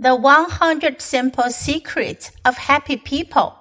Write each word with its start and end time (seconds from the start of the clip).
The 0.00 0.14
100 0.14 1.02
Simple 1.02 1.50
Secrets 1.50 2.30
of 2.44 2.56
Happy 2.56 2.96
People, 2.96 3.56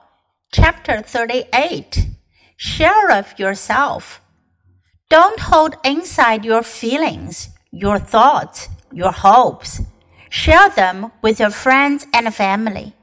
Chapter 0.51 1.01
38 1.01 2.09
Share 2.55 3.09
of 3.09 3.33
Yourself. 3.39 4.21
Don't 5.09 5.39
hold 5.39 5.77
inside 5.83 6.45
your 6.45 6.61
feelings, 6.61 7.49
your 7.71 7.97
thoughts, 7.97 8.69
your 8.93 9.11
hopes. 9.11 9.81
Share 10.29 10.69
them 10.69 11.11
with 11.23 11.39
your 11.39 11.49
friends 11.49 12.05
and 12.13 12.31
family. 12.31 12.93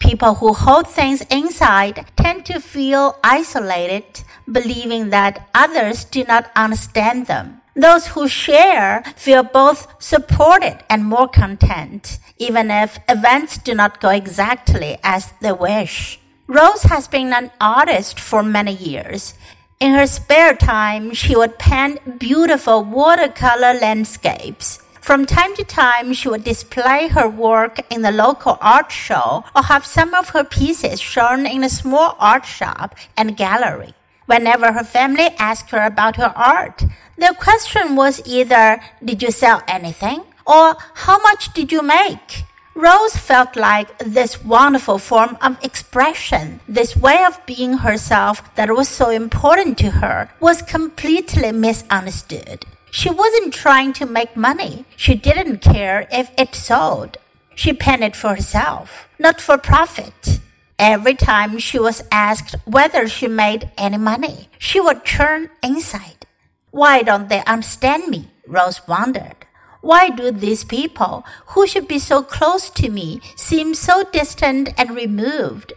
People 0.00 0.34
who 0.34 0.52
hold 0.52 0.88
things 0.88 1.22
inside 1.30 2.04
tend 2.16 2.44
to 2.46 2.58
feel 2.58 3.16
isolated, 3.22 4.24
believing 4.50 5.10
that 5.10 5.48
others 5.54 6.02
do 6.02 6.24
not 6.24 6.50
understand 6.56 7.28
them. 7.28 7.61
Those 7.74 8.08
who 8.08 8.28
share 8.28 9.02
feel 9.16 9.42
both 9.42 9.86
supported 9.98 10.78
and 10.90 11.04
more 11.04 11.28
content, 11.28 12.18
even 12.38 12.70
if 12.70 12.98
events 13.08 13.56
do 13.58 13.74
not 13.74 14.00
go 14.00 14.10
exactly 14.10 14.98
as 15.02 15.32
they 15.40 15.52
wish. 15.52 16.20
Rose 16.46 16.82
has 16.82 17.08
been 17.08 17.32
an 17.32 17.50
artist 17.60 18.20
for 18.20 18.42
many 18.42 18.74
years. 18.74 19.34
In 19.80 19.94
her 19.94 20.06
spare 20.06 20.54
time, 20.54 21.14
she 21.14 21.34
would 21.34 21.58
paint 21.58 22.18
beautiful 22.18 22.84
watercolor 22.84 23.72
landscapes. 23.74 24.78
From 25.00 25.24
time 25.24 25.56
to 25.56 25.64
time, 25.64 26.12
she 26.12 26.28
would 26.28 26.44
display 26.44 27.08
her 27.08 27.28
work 27.28 27.80
in 27.90 28.02
the 28.02 28.12
local 28.12 28.58
art 28.60 28.92
show 28.92 29.44
or 29.56 29.62
have 29.62 29.86
some 29.86 30.14
of 30.14 30.28
her 30.28 30.44
pieces 30.44 31.00
shown 31.00 31.46
in 31.46 31.64
a 31.64 31.68
small 31.68 32.16
art 32.20 32.44
shop 32.44 32.94
and 33.16 33.36
gallery. 33.36 33.94
Whenever 34.32 34.72
her 34.72 34.82
family 34.82 35.28
asked 35.38 35.68
her 35.72 35.84
about 35.84 36.16
her 36.16 36.32
art, 36.34 36.82
the 37.18 37.36
question 37.38 37.96
was 37.96 38.22
either, 38.24 38.80
Did 39.04 39.22
you 39.22 39.30
sell 39.30 39.62
anything? 39.68 40.22
or 40.46 40.74
How 40.94 41.18
much 41.18 41.52
did 41.52 41.70
you 41.70 41.82
make? 41.82 42.44
Rose 42.74 43.14
felt 43.14 43.56
like 43.56 43.98
this 43.98 44.42
wonderful 44.42 44.96
form 44.96 45.36
of 45.42 45.62
expression, 45.62 46.60
this 46.66 46.96
way 46.96 47.22
of 47.26 47.44
being 47.44 47.74
herself 47.74 48.42
that 48.54 48.74
was 48.74 48.88
so 48.88 49.10
important 49.10 49.76
to 49.78 49.90
her, 49.90 50.30
was 50.40 50.62
completely 50.62 51.52
misunderstood. 51.52 52.64
She 52.90 53.10
wasn't 53.10 53.52
trying 53.52 53.92
to 53.94 54.06
make 54.06 54.34
money. 54.34 54.86
She 54.96 55.14
didn't 55.14 55.58
care 55.58 56.08
if 56.10 56.30
it 56.38 56.54
sold. 56.54 57.18
She 57.54 57.74
painted 57.74 58.16
for 58.16 58.34
herself, 58.34 59.08
not 59.18 59.42
for 59.42 59.58
profit. 59.58 60.40
Every 60.84 61.14
time 61.14 61.60
she 61.60 61.78
was 61.78 62.02
asked 62.10 62.56
whether 62.64 63.06
she 63.06 63.28
made 63.28 63.70
any 63.78 63.98
money, 63.98 64.48
she 64.58 64.80
would 64.80 65.04
turn 65.04 65.48
inside. 65.62 66.26
Why 66.72 67.02
don't 67.02 67.28
they 67.28 67.44
understand 67.44 68.08
me? 68.08 68.30
Rose 68.48 68.80
wondered. 68.88 69.46
Why 69.80 70.08
do 70.08 70.32
these 70.32 70.64
people, 70.64 71.24
who 71.54 71.68
should 71.68 71.86
be 71.86 72.00
so 72.00 72.24
close 72.24 72.68
to 72.70 72.90
me, 72.90 73.20
seem 73.36 73.74
so 73.74 74.02
distant 74.12 74.70
and 74.76 74.96
removed? 74.96 75.72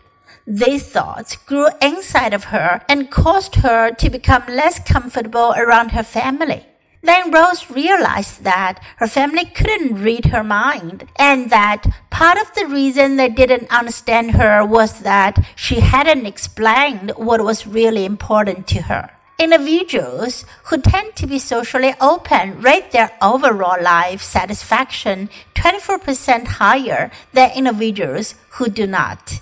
These 0.47 0.87
thoughts 0.89 1.35
grew 1.35 1.67
inside 1.83 2.33
of 2.33 2.45
her 2.45 2.81
and 2.89 3.11
caused 3.11 3.57
her 3.57 3.91
to 3.91 4.09
become 4.09 4.43
less 4.49 4.79
comfortable 4.79 5.53
around 5.55 5.89
her 5.91 6.01
family. 6.01 6.65
Then 7.05 7.29
Rose 7.29 7.69
realized 7.69 8.43
that 8.45 8.81
her 8.97 9.05
family 9.05 9.45
couldn't 9.45 10.01
read 10.01 10.25
her 10.25 10.43
mind 10.43 11.07
and 11.17 11.51
that 11.51 11.85
part 12.09 12.39
of 12.39 12.51
the 12.55 12.65
reason 12.65 13.15
they 13.15 13.29
didn't 13.29 13.69
understand 13.69 14.31
her 14.31 14.65
was 14.65 15.01
that 15.01 15.37
she 15.55 15.81
hadn't 15.81 16.25
explained 16.25 17.11
what 17.15 17.43
was 17.43 17.67
really 17.67 18.05
important 18.05 18.65
to 18.69 18.81
her. 18.81 19.11
Individuals 19.37 20.45
who 20.63 20.77
tend 20.81 21.15
to 21.17 21.27
be 21.27 21.37
socially 21.37 21.93
open 22.01 22.59
rate 22.59 22.89
their 22.89 23.11
overall 23.21 23.79
life 23.79 24.23
satisfaction 24.23 25.29
24% 25.53 26.47
higher 26.47 27.11
than 27.33 27.51
individuals 27.51 28.33
who 28.49 28.67
do 28.67 28.87
not. 28.87 29.41